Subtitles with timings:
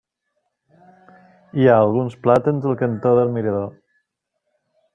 [1.59, 3.69] Hi ha alguns plàtans al cantó del mirador.